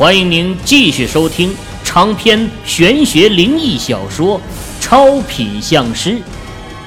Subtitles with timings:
[0.00, 1.54] 欢迎您继续收听
[1.84, 4.40] 长篇玄学灵异小说
[4.80, 6.12] 《超品相师》，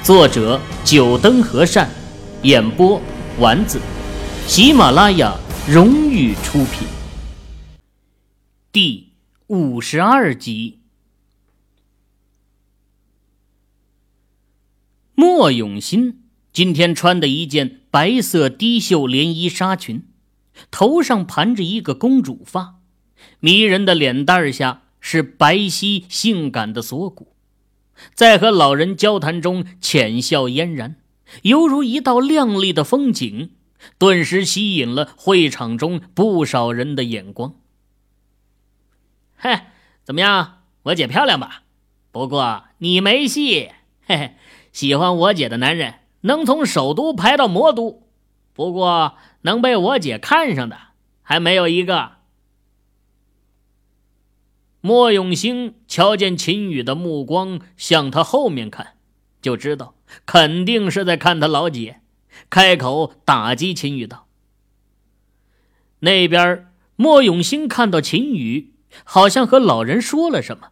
[0.03, 1.87] 作者：九灯和善，
[2.41, 2.99] 演播：
[3.37, 3.79] 丸子，
[4.47, 5.37] 喜马拉雅
[5.69, 6.87] 荣誉出品。
[8.71, 9.11] 第
[9.45, 10.79] 五十二集，
[15.13, 20.07] 莫永新今天穿的一件白色低袖连衣纱裙，
[20.71, 22.79] 头上盘着一个公主发。
[23.39, 27.33] 迷人的脸蛋下是白皙性感的锁骨，
[28.13, 30.95] 在和老人交谈中浅笑嫣然，
[31.41, 33.51] 犹如一道亮丽的风景，
[33.97, 37.55] 顿时吸引了会场中不少人的眼光。
[39.35, 39.59] 嘿，
[40.03, 41.63] 怎么样，我姐漂亮吧？
[42.11, 43.71] 不过你没戏。
[44.05, 44.35] 嘿嘿，
[44.71, 48.07] 喜欢我姐的男人能从首都排到魔都，
[48.53, 50.77] 不过能被我姐看上的
[51.21, 52.22] 还没有一个。
[54.85, 58.97] 莫永兴瞧见秦宇的目光向他后面看，
[59.41, 59.95] 就知道
[60.25, 62.01] 肯定是在看他老姐，
[62.49, 64.27] 开口打击秦宇道
[66.01, 68.71] ：“那边。”莫永兴看到秦宇，
[69.03, 70.69] 好像和老人说了什么，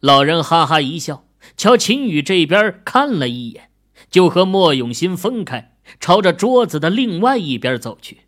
[0.00, 3.70] 老人哈哈一笑，瞧秦宇这边看了一眼，
[4.10, 8.18] 就和莫永兴分开，朝着桌子的另外一边走去。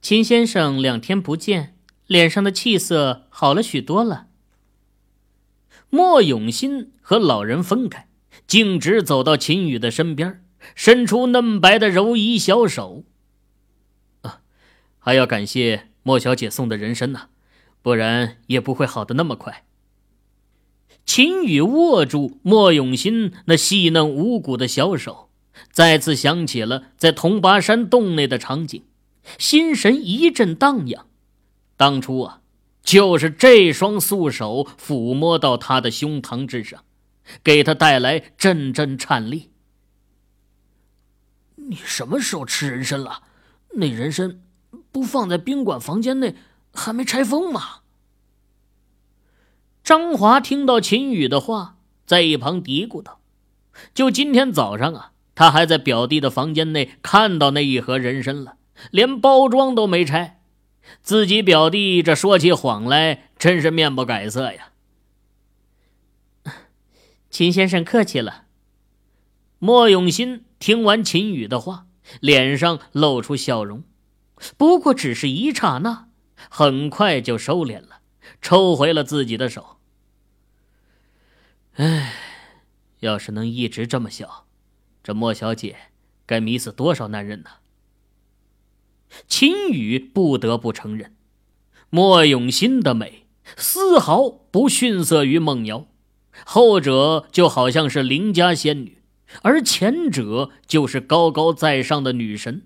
[0.00, 1.77] 秦先生，两天不见。
[2.08, 4.26] 脸上的气色好了许多了。
[5.90, 8.08] 莫永新和老人分开，
[8.46, 13.04] 径直走到秦宇的身边，伸出嫩白的柔夷小手。
[14.22, 14.40] 啊，
[14.98, 17.28] 还要感谢莫小姐送的人参呢，
[17.82, 19.64] 不然也不会好的那么快。
[21.04, 25.30] 秦宇握住莫永新那细嫩无骨的小手，
[25.70, 28.84] 再次想起了在铜拔山洞内的场景，
[29.38, 31.07] 心神一阵荡漾。
[31.78, 32.40] 当初啊，
[32.82, 36.84] 就是这双素手抚摸到他的胸膛之上，
[37.44, 39.50] 给他带来阵阵颤栗。
[41.54, 43.22] 你什么时候吃人参了？
[43.74, 44.40] 那人参
[44.90, 46.34] 不放在宾馆房间内，
[46.74, 47.82] 还没拆封吗？
[49.84, 53.20] 张华听到秦宇的话，在一旁嘀咕道
[53.94, 58.56] ：“就今天早上啊，他还在表弟的房间内看到那一盒人参了，
[58.90, 60.34] 连包装都没拆。”
[61.02, 64.72] 自己表弟这说起谎来，真是面不改色呀。
[67.30, 68.46] 秦先生客气了。
[69.58, 71.86] 莫永新听完秦宇的话，
[72.20, 73.82] 脸上露出笑容，
[74.56, 76.08] 不过只是一刹那，
[76.48, 78.00] 很快就收敛了，
[78.40, 79.78] 抽回了自己的手。
[81.74, 82.14] 唉，
[83.00, 84.46] 要是能一直这么笑，
[85.02, 85.76] 这莫小姐
[86.24, 87.50] 该迷死多少男人呢？
[89.26, 91.14] 秦宇不得不承认，
[91.90, 93.26] 莫永新的美
[93.56, 95.86] 丝毫不逊色于孟瑶，
[96.44, 98.98] 后者就好像是邻家仙女，
[99.42, 102.62] 而前者就是高高在上的女神，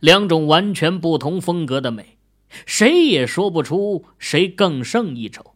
[0.00, 2.18] 两种完全不同风格的美，
[2.66, 5.54] 谁也说不出谁更胜一筹。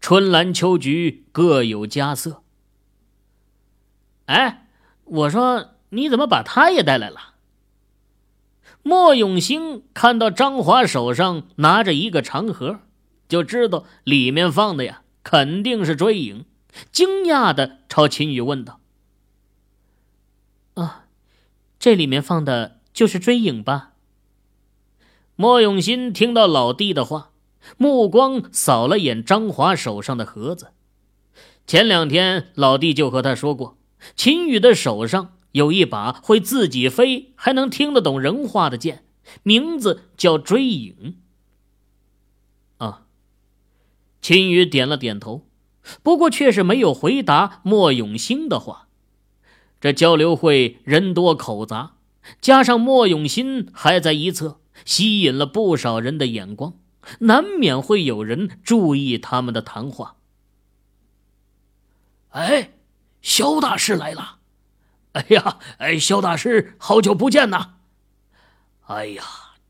[0.00, 2.42] 春兰秋菊各有佳色。
[4.26, 4.68] 哎，
[5.04, 7.29] 我说你怎么把她也带来了？
[8.82, 12.80] 莫永兴看到张华手上拿着一个长盒，
[13.28, 16.46] 就知道里面放的呀肯定是追影，
[16.90, 18.80] 惊讶的朝秦宇问道
[20.74, 21.04] ：“啊，
[21.78, 23.92] 这里面放的就是追影吧？”
[25.36, 27.30] 莫永新听到老弟的话，
[27.76, 30.68] 目光扫了眼张华手上的盒子。
[31.66, 33.76] 前两天老弟就和他说过，
[34.16, 35.36] 秦宇的手上。
[35.52, 39.04] 有一把会自己飞，还能听得懂人话的剑，
[39.42, 41.16] 名字叫追影。
[42.78, 43.06] 啊，
[44.22, 45.46] 秦宇点了点头，
[46.02, 48.88] 不过却是没有回答莫永兴的话。
[49.80, 51.96] 这交流会人多口杂，
[52.40, 56.74] 加上莫永新还在一侧，吸引了不少人的眼光，
[57.20, 60.16] 难免会有人注意他们的谈话。
[62.28, 62.74] 哎，
[63.22, 64.39] 萧大师来了。
[65.12, 67.74] 哎呀，哎，萧大师，好久不见呐！
[68.86, 69.24] 哎呀，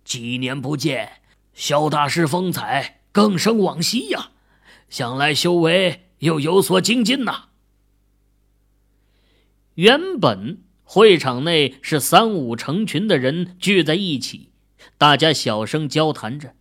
[0.04, 1.22] 几年不见，
[1.54, 4.32] 萧大师风采更胜往昔呀，
[4.90, 7.44] 想来修为又有所精进呐。
[9.76, 14.50] 原本会场内是三五成群的人聚在一起，
[14.98, 16.54] 大家小声交谈着。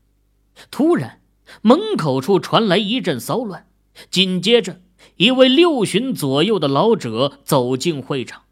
[0.71, 1.21] 突然，
[1.61, 3.67] 门口处传来一阵骚乱，
[4.09, 4.79] 紧接着，
[5.17, 8.43] 一位六旬左右的老者走进会场。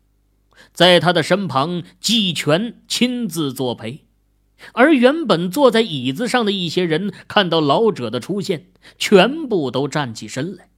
[0.78, 4.06] 在他的身旁，季全亲自作陪。
[4.74, 10.70] 而原本坐在椅子上的一些人看到老者的出现，全部都站起身来，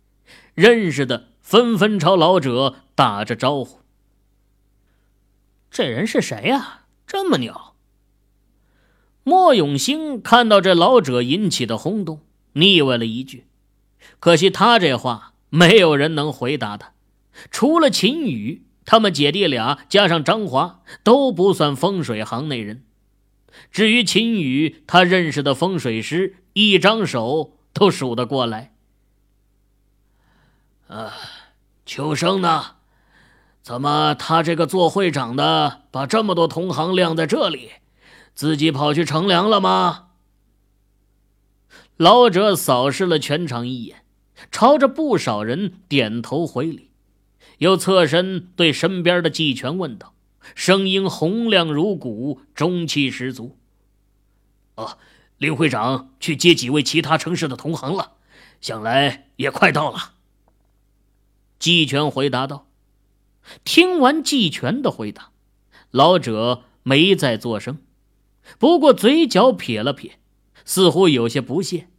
[0.56, 3.80] 认识的纷纷朝老者打着招呼。
[5.69, 6.86] 这人是谁呀？
[7.06, 7.74] 这么牛！
[9.24, 12.22] 莫永兴看到这老者引起的轰动，
[12.54, 13.48] 腻歪了一句。
[14.22, 16.94] 可惜他这话没有人能回答他，
[17.52, 22.84] 除了秦宇，他们姐弟俩加上张华都不算风水行内人。
[23.70, 28.74] 至于秦宇，他认识的风水师一张手都数得过来。
[30.88, 31.14] 啊，
[31.86, 32.78] 秋生呢？
[33.62, 37.70] 怎么他这个做会长的把这么多同行晾在这里，
[38.34, 40.08] 自己跑去乘凉了吗？
[41.96, 44.04] 老者扫视了全场一眼，
[44.50, 46.89] 朝着不少人点头回礼，
[47.60, 50.14] 又侧身对身边的季全问道，
[50.56, 53.58] 声音洪亮如鼓，中气十足。
[54.76, 54.98] 哦，
[55.38, 58.14] 林会长去接几位其他城市的同行了，
[58.62, 60.14] 想来也快到了。
[61.60, 62.66] 季全回答道。
[63.64, 65.32] 听完季全的回答，
[65.92, 67.80] 老者没再作声，
[68.58, 70.20] 不过嘴角撇了撇，
[70.64, 71.90] 似乎有些不屑，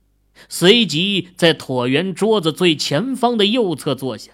[0.48, 4.32] 随即在椭圆桌子最前方的右侧坐下。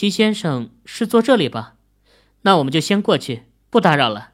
[0.00, 1.76] 季先生是坐这里吧？
[2.40, 4.30] 那我们就先过去，不打扰了。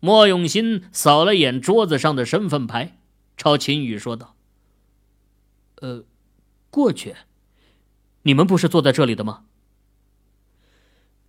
[0.00, 2.96] 莫永新扫了眼桌子上的身份牌，
[3.36, 4.34] 朝秦宇说道
[5.82, 6.06] ：“呃，
[6.70, 7.14] 过去。”
[8.24, 9.42] 你们不是坐在这里的吗？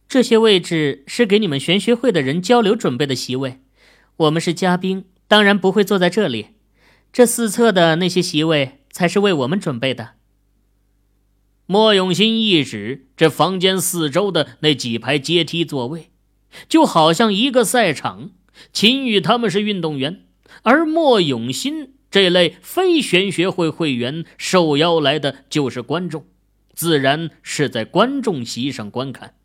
[0.08, 3.60] 这些位置是给你们玄学会的人交流准备的席位，
[4.16, 6.52] 我们是嘉宾，当然不会坐在这里。
[7.12, 10.17] 这四侧的那些席位才是为我们准备的。
[11.68, 16.10] 莫永新一指这房间四周的那几排阶梯座位，
[16.68, 18.32] 就好像一个赛场。
[18.74, 20.26] 秦宇他们是运动员，
[20.64, 26.26] 而莫永新这类非玄学会会员受邀来的就是观众。
[26.74, 29.36] 自然是在观众席上观看。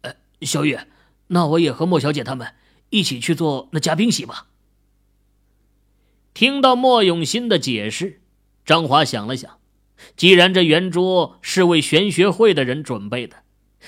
[0.00, 0.78] 呃，小雨，
[1.28, 2.54] 那我也和莫小姐他们
[2.90, 4.48] 一起去做那嘉宾席吧。
[6.32, 8.22] 听到莫永新的解释，
[8.64, 9.58] 张华想了想，
[10.16, 13.36] 既然这圆桌是为玄学会的人准备的，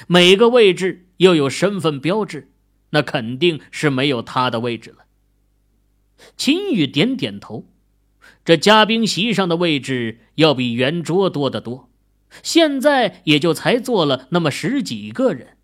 [0.06, 2.50] 每个位置又有身份标志，
[2.90, 5.04] 那肯定是没有他的位置了。
[6.36, 7.66] 秦宇点点头。
[8.44, 11.90] 这嘉宾席上的位置要比圆桌多得多，
[12.42, 15.56] 现在也就才坐了那么十几个人。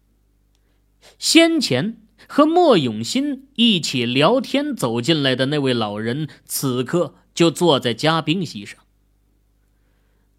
[1.19, 8.79] 先前和莫永新一起聊天走进来的那位老人，此刻就坐在嘉宾席上。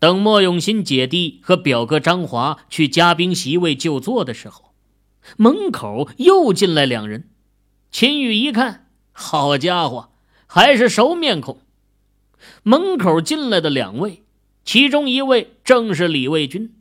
[0.02, 4.74] 等莫永新姐弟和表哥张华去嘉宾席位就坐的时候，
[5.38, 7.30] 门口又进来两人。
[7.92, 10.10] 秦宇一看，好家伙，
[10.48, 11.60] 还是熟面孔。
[12.64, 14.24] 门口进来的两位，
[14.66, 16.74] 其中一位正是李卫军。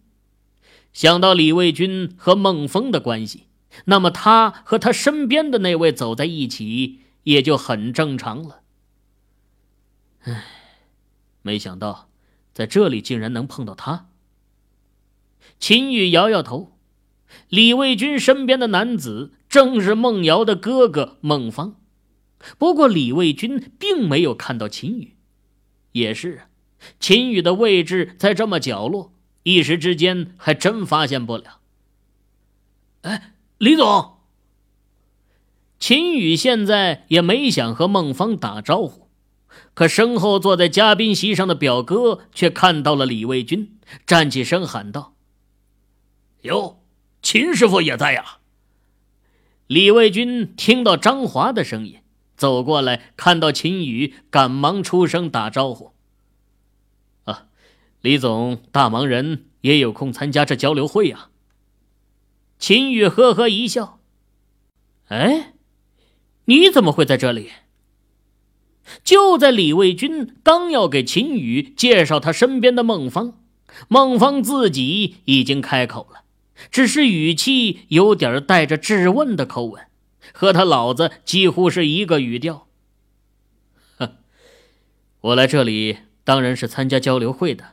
[0.94, 3.48] 想到李卫军和孟峰的关系，
[3.84, 8.62] 那么他和他身边的那位走在一起也就很正常了。
[10.22, 10.46] 唉，
[11.42, 12.08] 没想到
[12.52, 14.08] 在这里竟然能碰到他。
[15.58, 16.76] 秦宇摇摇头，
[17.48, 21.76] 李卫军身边的男子正是孟瑶的哥哥孟芳。
[22.56, 25.16] 不过李卫军并没有看到秦宇。
[25.92, 26.42] 也是，
[26.98, 31.60] 秦宇的位置在这么角落，一时之间还真发现不了。
[33.02, 34.16] 哎，李总。
[35.78, 38.99] 秦宇现在也没想和孟芳打招呼，
[39.74, 45.14] 可身后坐在嘉宾席上的表哥却看到了李卫军，站起身喊道
[46.42, 46.82] ：“哟，
[47.22, 48.38] 秦师傅也在呀！”
[49.66, 51.98] 李卫军听到张华的声音。
[52.36, 55.92] 走过来，看到秦宇，赶忙出声打招呼。
[57.24, 57.48] 啊，
[58.00, 61.28] 李总，大忙人也有空参加这交流会呀。
[62.58, 64.00] 秦宇呵呵一笑。
[65.08, 65.52] 哎，
[66.46, 67.50] 你怎么会在这里？
[69.04, 73.34] 就在李卫军刚要给秦宇介绍他身边的孟芳，
[73.88, 76.22] 孟芳自己已经开口了，
[76.70, 79.82] 只是语气有点带着质问的口吻。
[80.32, 82.68] 和他老子几乎是一个语调。
[83.98, 84.18] 哼，
[85.22, 87.64] 我来这里当然是参加交流会的。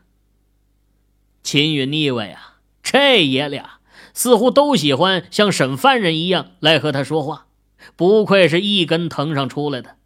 [1.43, 3.79] 秦宇腻歪啊，这爷俩
[4.13, 7.45] 似乎都喜欢像审犯人一样来和他说话，
[7.95, 9.97] 不愧是一根藤上出来的。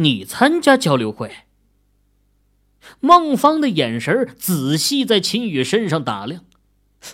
[0.00, 1.30] 你参加交流会？
[3.00, 6.44] 孟芳的眼神仔细在秦宇身上打量，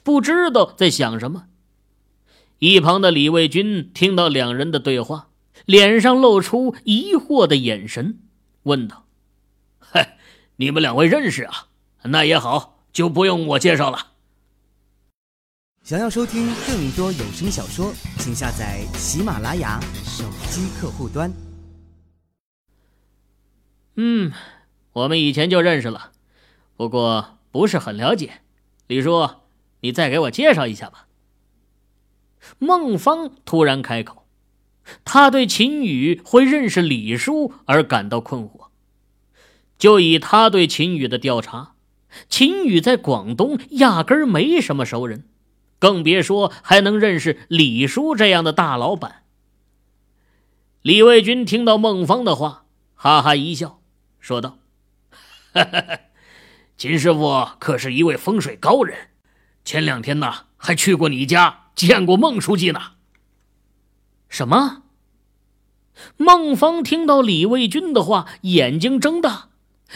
[0.04, 1.46] 不知道在想什么。
[2.60, 5.30] 一旁的李卫军听到两人的对话，
[5.64, 8.20] 脸上露出疑惑的眼神，
[8.62, 9.06] 问道
[9.80, 10.16] ：“嗨，
[10.56, 11.66] 你们两位认识啊？
[12.04, 14.12] 那也好，就不用我介绍了。”
[15.82, 21.45] 想要收听更多有声小说，请下载喜马拉雅手机客户端。
[23.96, 24.32] 嗯，
[24.92, 26.12] 我们以前就认识了，
[26.76, 28.42] 不过不是很了解。
[28.86, 29.28] 李叔，
[29.80, 31.06] 你再给我介绍一下吧。
[32.58, 34.26] 孟芳突然开口，
[35.04, 38.66] 他对秦宇会认识李叔而感到困惑。
[39.78, 41.74] 就以他对秦宇的调查，
[42.28, 45.28] 秦宇在广东压根没什么熟人。
[45.78, 49.24] 更别说还能认识李叔这样的大老板。
[50.80, 53.80] 李卫军听到孟芳的话，哈哈一笑，
[54.26, 54.59] 说道
[55.54, 56.00] ：“哈哈
[56.76, 59.11] 秦师傅可是一位风水高人，
[59.64, 62.95] 前两天呢还去过你家见过孟书记呢。”
[64.28, 64.83] 什么？
[66.16, 69.50] 孟芳听到李卫军的话，眼睛睁大，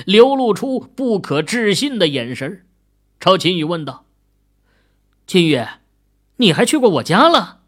[0.07, 2.65] 流露出不可置信的眼神，
[3.19, 4.07] 朝秦宇问道。
[5.27, 5.61] 秦宇，
[6.37, 7.63] 你还去过我家了？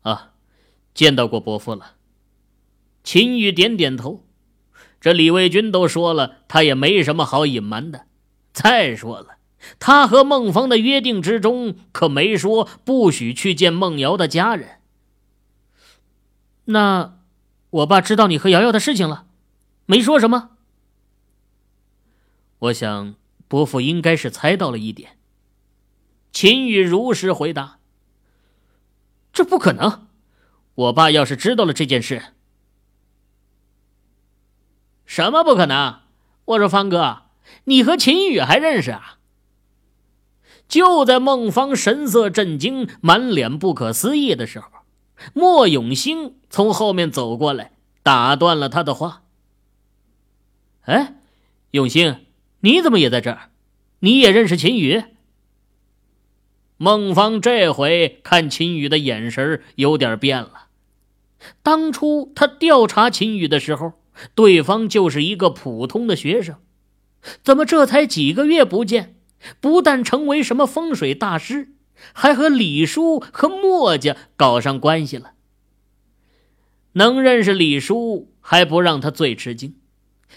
[0.00, 0.32] 啊，
[0.94, 1.96] 见到过伯父了。
[3.04, 4.24] 秦宇点点头。
[5.00, 8.06] 这李卫军都说了，他也没什么好隐瞒的。
[8.52, 9.38] 再说了，
[9.78, 14.80] 他和孟芳的约定之中可没说不许去见孟瑶的家人。
[16.66, 17.18] 那，
[17.70, 19.26] 我爸知道你和瑶瑶的事情了，
[19.86, 20.50] 没说什么。
[22.58, 23.14] 我想，
[23.48, 25.16] 伯父应该是猜到了一点。
[26.30, 27.78] 秦宇如实回答
[29.32, 30.06] ：“这不可能！
[30.74, 32.34] 我爸要是知道了这件事，
[35.20, 35.96] 什么不可能？
[36.46, 37.24] 我说方哥，
[37.64, 39.18] 你和秦宇还认识啊？”
[40.66, 44.68] 就在孟芳神色震惊、满脸不可思议的时候，
[45.34, 47.72] 莫永兴从后面走过来，
[48.02, 49.24] 打断了他的话
[50.88, 51.16] ：“哎，
[51.72, 52.24] 永兴，
[52.60, 53.50] 你怎么也在这儿？
[53.98, 55.04] 你也认识秦宇？”
[56.78, 60.68] 孟芳这回看秦宇的眼神有点变了。
[61.62, 63.99] 当初他调查秦宇的时候，
[64.34, 66.56] 对方就是一个普通的学生，
[67.42, 69.16] 怎么这才几个月不见，
[69.60, 71.68] 不但成为什么风水大师，
[72.12, 75.32] 还和李叔和墨家搞上关系了？
[76.92, 79.76] 能认识李叔还不让他最吃惊。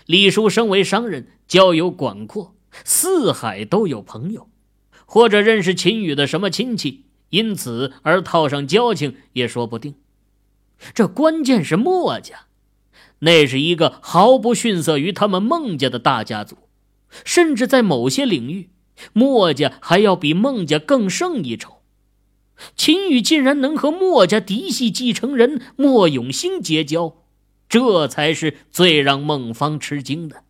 [0.05, 4.49] 李叔身为商人，交友广阔，四海都有朋友。
[5.05, 9.93] 或者认识秦宇的什么亲戚，因此而套上交情也说不定。
[10.95, 12.47] 这关键是墨家，
[13.23, 16.57] 那是一个毫不逊色于他们孟家的大家族，
[17.25, 18.69] 甚至在某些领域，
[19.11, 21.81] 墨家还要比孟家更胜一筹。
[22.75, 27.17] 秦宇竟然能和墨家嫡系继承人莫永兴结交，
[27.67, 30.43] 这才是最让孟芳吃惊的。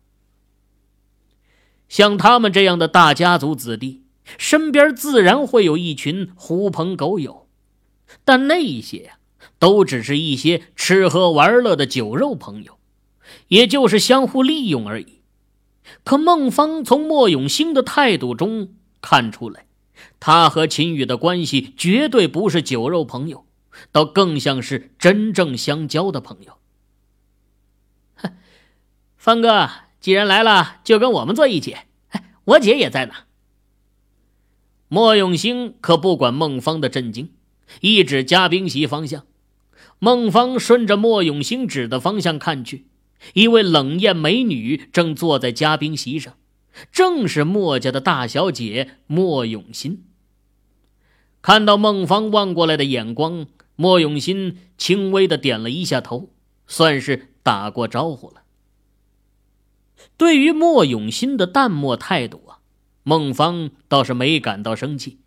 [1.88, 4.02] 像他们这样的大家族子弟。
[4.38, 7.46] 身边自然会有一群狐朋狗友，
[8.24, 9.18] 但那些呀，
[9.64, 12.76] 都只是一些吃喝玩乐的酒肉朋友，
[13.48, 15.22] 也就是相互利用而已。
[16.04, 19.64] 可孟芳从莫永兴的态度中看出来，
[20.20, 23.46] 他和秦宇的关系绝对不是酒肉朋友，
[23.90, 26.58] 倒更像是真正相交的朋友。
[28.16, 28.32] 哼，
[29.16, 31.74] 方哥，既然来了，就跟我们坐一起。
[32.44, 33.14] 我姐也在呢。
[34.88, 37.32] 莫永兴可不管孟芳的震惊，
[37.80, 39.24] 一指嘉宾席方向。
[39.98, 42.86] 孟芳顺着莫永兴指的方向看去，
[43.32, 46.36] 一位冷艳美女正坐在嘉宾席上，
[46.92, 50.04] 正是莫家的大小姐莫永新。
[51.40, 53.46] 看到孟芳望过来的眼光，
[53.76, 56.30] 莫永新轻微的点了一下头，
[56.66, 58.42] 算是打过招呼了。
[60.16, 62.58] 对于莫永新的淡漠态度啊。
[63.06, 65.18] 孟芳倒是没感到生气，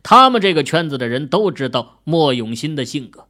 [0.00, 3.26] 他们这个圈子的人都知道莫永新的性格，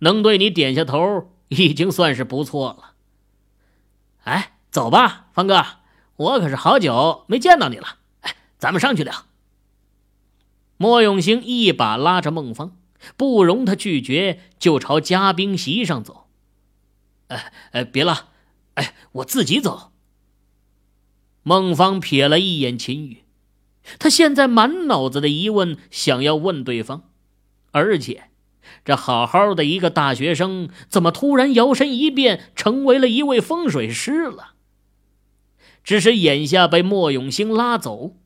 [0.00, 2.94] 能对你点下头已经算是不错了。
[4.24, 5.64] 哎，走吧，方哥，
[6.16, 7.98] 我可是好久没见到你了。
[8.20, 9.26] 哎，咱们上去聊。
[10.76, 12.76] 莫永兴一把拉着孟芳，
[13.16, 16.26] 不容他拒绝，就朝嘉宾席上走。
[17.28, 18.30] 哎哎，别了，
[18.74, 19.92] 哎，我自己走。
[21.42, 23.24] 孟芳瞥了一眼秦宇，
[23.98, 27.10] 他现在满脑子的疑问想要问对方，
[27.70, 28.30] 而且，
[28.84, 34.52] 这好好的一个大学生，怎么突然摇身一变成为了一位风水师了？
[35.82, 38.16] 只是眼下被莫永兴拉走，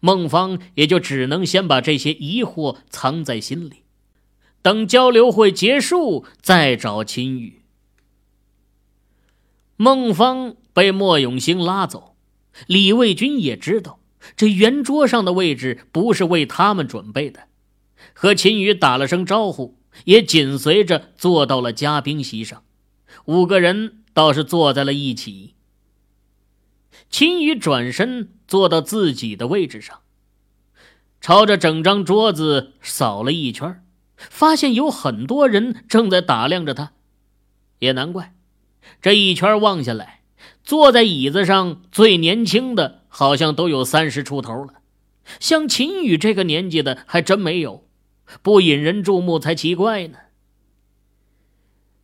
[0.00, 3.84] 孟芳也就只能先把这些疑惑藏在心里，
[4.60, 7.62] 等交流会结束再找秦宇。
[9.76, 12.16] 孟芳被莫永兴拉走，
[12.66, 14.00] 李卫军也知道
[14.36, 17.44] 这圆桌上的位置不是为他们准备的，
[18.12, 22.62] 和秦宇打了声招呼，也紧随着坐到了嘉宾席上。
[23.24, 25.54] 五个人倒是坐在了一起。
[27.10, 30.00] 秦宇转身坐到自己的位置上。
[31.20, 33.82] 朝着整张桌子扫了一圈，
[34.16, 36.92] 发现有很多人正在打量着他，
[37.80, 38.34] 也难怪。
[39.02, 40.20] 这一圈望下来，
[40.62, 44.74] 坐在椅子上最年轻的好像都有三十出头了，
[45.40, 47.85] 像秦宇这个年纪的还真没有，
[48.42, 50.18] 不引人注目才奇怪呢。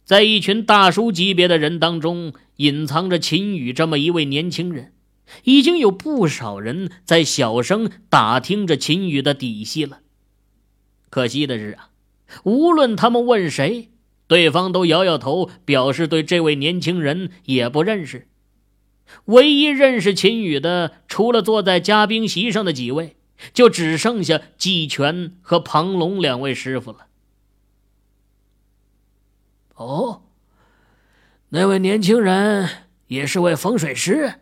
[0.05, 4.93] 在一群大叔级别的人当中，隐藏着秦宇这么一位年轻人。
[5.45, 10.00] 已经有不少人在小声打听着秦宇的底细了。
[11.09, 11.88] 可惜的是啊，
[12.45, 13.88] 无论他们问谁，
[14.26, 18.29] 对方都摇摇头，表示对这位年轻人也不认识。
[19.26, 23.17] 唯一认识秦宇的，除了坐在嘉宾席上的几位，
[23.52, 27.06] 就只剩下季全和庞龙两位师傅了。
[29.75, 30.22] 哦，
[31.49, 34.40] 那位年轻人也是位风水师。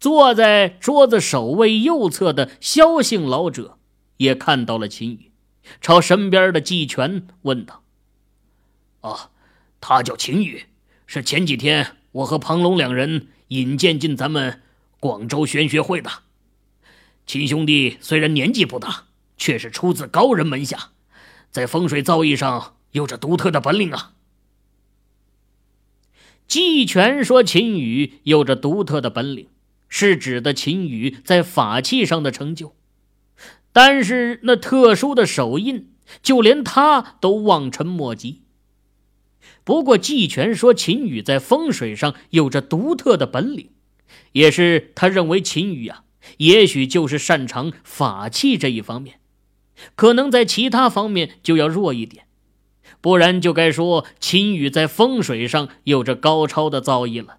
[0.00, 3.78] 坐在桌子首位右侧的萧姓老者
[4.16, 5.30] 也看到了秦宇，
[5.80, 7.82] 朝身边的季全问道
[9.02, 9.30] ：“哦，
[9.78, 10.64] 他叫秦宇，
[11.06, 14.62] 是前几天我和庞龙两人引荐进咱们
[14.98, 16.10] 广州玄学会的。
[17.30, 19.04] 秦兄弟虽然年纪不大，
[19.36, 20.90] 却是出自高人门下，
[21.52, 24.14] 在风水造诣上有着独特的本领啊。”
[26.48, 29.46] 季全说：“秦宇有着独特的本领。”
[29.88, 32.74] 是指的秦羽在法器上的成就，
[33.72, 35.88] 但是那特殊的手印，
[36.20, 38.42] 就连他都望尘莫及。
[39.62, 43.70] 不过季全说秦羽在风水上有着独特的本领，
[44.32, 46.02] 也是他认为秦羽啊，
[46.38, 49.20] 也许就是擅长法器这一方面，
[49.94, 52.24] 可能在其他方面就要弱一点，
[53.00, 57.38] 不然就该说秦羽在风水上有着高超的造诣了。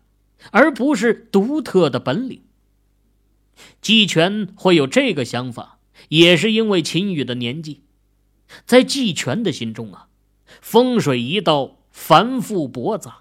[0.50, 2.42] 而不是独特的本领。
[3.80, 5.78] 季全会有这个想法，
[6.10, 7.82] 也是因为秦羽的年纪。
[8.66, 10.08] 在季全的心中啊，
[10.60, 13.20] 风水一道繁复驳杂，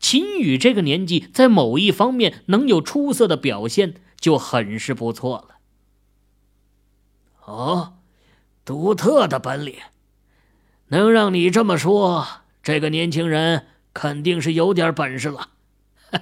[0.00, 5.58] 秦羽这个年纪在某一方面能有出色的表现，就很是不错了。
[7.44, 7.98] 哦，
[8.64, 9.76] 独特的本领，
[10.88, 12.26] 能让你这么说，
[12.60, 15.50] 这个年轻人肯定是有点本事了。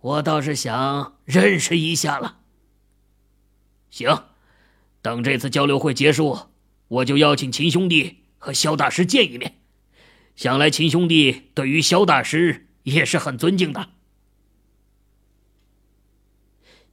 [0.00, 2.38] 我倒是想认识一下了。
[3.90, 4.24] 行，
[5.00, 6.48] 等这次交流会结束，
[6.88, 9.60] 我就邀请秦兄弟和萧大师见一面。
[10.34, 13.90] 想来秦兄弟对于萧大师也是很尊敬的。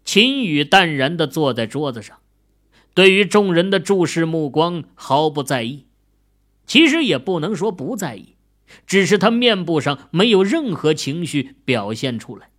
[0.04, 2.18] 秦羽淡然的坐在桌子上，
[2.94, 5.86] 对于众人的注视目光毫不在意。
[6.66, 8.36] 其实也不能说不在意。
[8.88, 12.50] 只是他面部上没有任何情绪表现出来。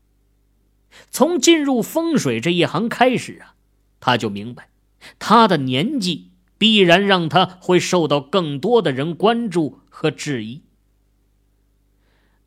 [1.10, 3.54] 从进入风水这一行开始啊，
[3.98, 4.68] 他就明白，
[5.18, 10.60] 他的年纪必然让他会受到更多的人关注和质疑。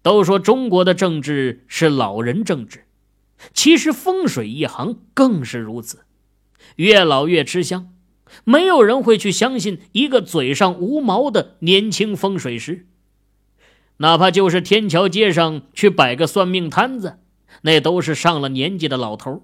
[0.04, 2.85] 都说中国的政治是老人政治，
[3.54, 6.00] 其实风水一行更是如此，
[6.78, 7.93] 越老越吃香，
[8.43, 12.88] 没有人会去相信一个嘴上无毛的年轻风水师。
[13.98, 17.19] 哪怕就是天桥街上去摆个算命摊子，
[17.62, 19.43] 那都是上了年纪的老头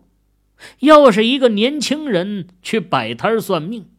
[0.79, 3.89] 要是一个年轻人去摆摊算命，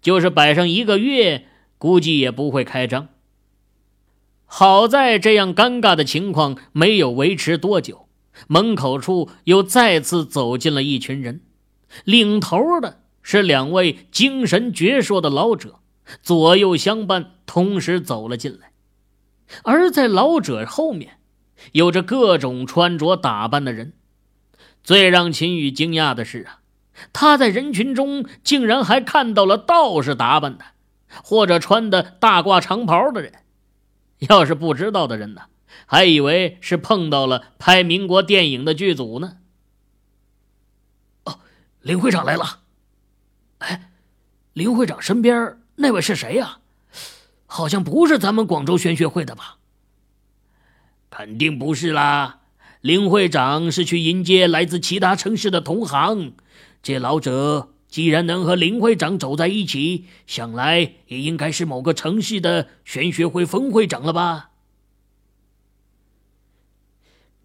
[0.00, 1.46] 就是摆上一个月，
[1.78, 3.08] 估计也不会开张。
[4.46, 8.08] 好在这样尴尬的情况没有维持多久，
[8.48, 11.40] 门口处又再次走进了一群人，
[12.04, 15.80] 领头的是两位精神矍铄的老者，
[16.22, 18.72] 左右相伴，同时走了进来。
[19.62, 21.18] 而在老者后面，
[21.72, 23.92] 有着各种穿着打扮的人。
[24.82, 26.60] 最让秦宇惊讶的是啊，
[27.12, 30.64] 他在人群中竟然还看到了道士打扮的，
[31.22, 33.32] 或者穿的大褂长袍的人。
[34.20, 35.42] 要是不知道的人呢，
[35.90, 39.38] 还以为是碰到了拍民国电影的剧组呢。
[41.24, 41.40] 哦，
[41.80, 42.60] 林会长来了。
[43.58, 43.90] 哎，
[44.52, 46.58] 林会长身边那位是谁呀？
[47.44, 49.56] 好像不是咱们广州玄学会的吧？
[51.10, 52.42] 肯定不是啦！
[52.80, 56.34] 林会长是去迎接来自其他城市的同行。
[56.84, 64.49] 这老者既然能和林会长走在一起，想来也应该是某个城市的玄学会分会长了吧？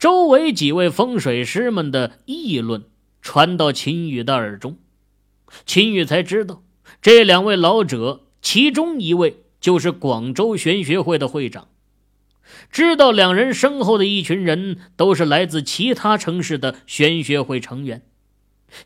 [0.06, 2.84] 周围几位风水师们的议论
[3.24, 4.78] 传到秦羽的耳中，
[5.66, 6.62] 秦羽才知道，
[7.02, 11.70] 这两位老者其中一位就是广州玄学会的会长。
[12.70, 18.04] 知道两人身后的一群人都是来自其他城市的玄学会成员。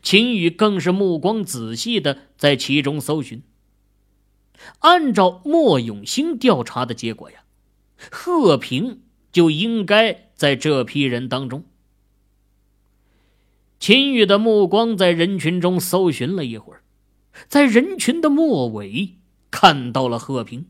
[0.00, 3.42] 秦羽更是目光仔细的在其中搜寻。
[4.78, 7.40] 按照莫永兴调查的结果呀，
[8.10, 11.64] 贺平就应该在这批人当中。
[13.78, 16.82] 秦宇的目光在人群中搜寻了一会儿，
[17.46, 19.18] 在人群的末尾
[19.50, 20.64] 看到了贺平。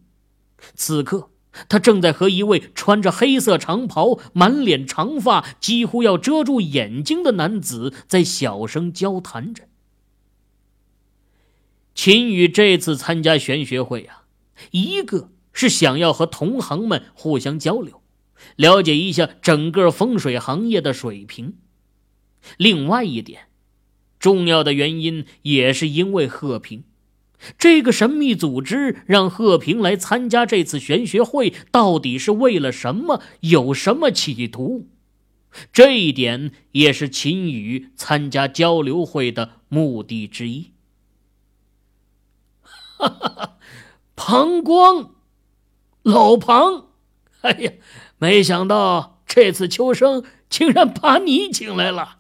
[0.75, 1.31] 此刻。
[1.69, 9.65] 他正在和一位穿着黑色长袍、满脸长发、几乎要遮住眼睛的男子在小声交谈着。
[11.93, 14.27] 秦宇这次参加玄学会啊，
[14.71, 18.00] 一个是想要和同行们互相交流，
[18.57, 21.53] 了解一下整个风水行业的水平；
[22.57, 23.49] 另外一点，
[24.19, 26.85] 重要的原因也是因为贺平。
[27.57, 33.23] 这个神秘组织让贺平来参加这次玄学会，到底是为了什么？
[33.41, 34.89] 有什么企图？
[35.73, 40.73] 这一点也是秦宇参加交流会的目的之一。
[42.63, 43.57] 哈 哈哈，
[44.15, 45.15] 庞光，
[46.03, 46.90] 老庞，
[47.43, 47.73] 哎呀，
[48.19, 52.19] 没想到这次秋生竟然把你请来了，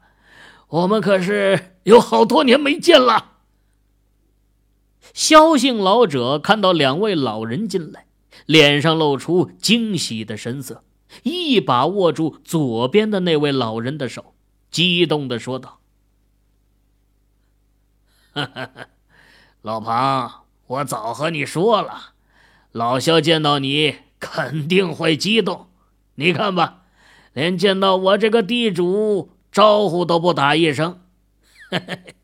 [0.68, 3.38] 我们可是有好多年没见了。
[5.12, 8.06] 萧姓老者看到两位老人进来，
[8.46, 10.84] 脸上露出惊喜的神色，
[11.24, 14.34] 一把握住左边的那位老人的手，
[14.70, 15.80] 激动的说道
[19.62, 22.12] ：“老庞，我早和你说了，
[22.70, 25.70] 老萧见到你肯定会激动。
[26.14, 26.82] 你看吧，
[27.32, 31.00] 连见到我这个地主招呼都不打一声。”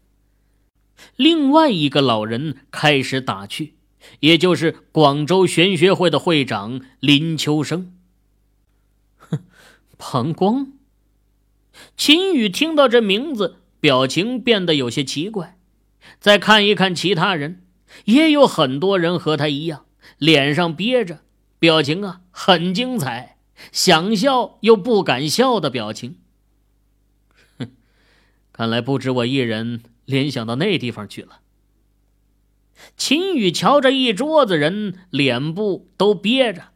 [1.16, 3.76] 另外一个老人开始打趣，
[4.20, 7.94] 也就是广州玄学会的会长林秋生。
[9.16, 9.38] 哼，
[9.96, 10.72] 庞光。
[11.96, 15.58] 秦宇听到这名字，表情变得有些奇怪。
[16.20, 17.64] 再看一看其他人，
[18.04, 19.86] 也有很多人和他一样，
[20.18, 21.20] 脸上憋着，
[21.58, 23.38] 表情啊很精彩，
[23.72, 26.18] 想笑又不敢笑的表情。
[27.58, 27.70] 哼，
[28.52, 29.82] 看来不止我一人。
[30.06, 31.40] 联想到那地方去了。
[32.96, 36.68] 秦宇瞧着一桌子人，脸部都憋着，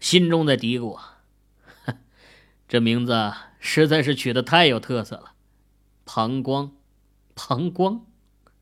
[0.00, 1.20] 心中在嘀咕：“啊，
[2.66, 5.34] 这名字实在是取得太有特色了。”
[6.04, 6.72] 膀胱，
[7.36, 8.00] 膀胱，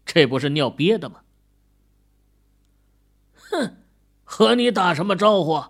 [0.05, 1.23] 这不是尿憋的吗？
[3.35, 3.82] 哼，
[4.35, 5.63] 和你打什么招呼？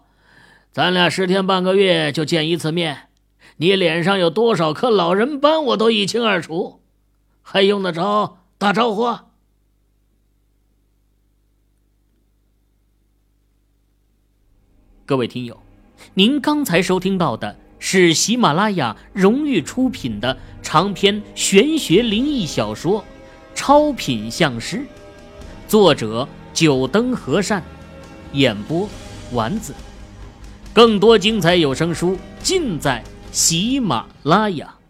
[0.70, 3.08] 咱俩十天半个月就见一次面，
[3.56, 6.80] 你脸上有多少颗老人斑，我都一清二楚。
[7.42, 9.18] 还用得着打招呼？
[15.04, 15.60] 各位听友，
[16.14, 23.00] 您刚才收听到的是喜马拉雅荣誉出品的长篇玄学灵异小说
[23.56, 24.76] 《超品相师》，
[25.66, 27.60] 作者九灯和善，
[28.32, 28.88] 演播
[29.32, 29.74] 丸子。
[30.72, 34.81] 更多精彩有声书尽在喜马拉雅。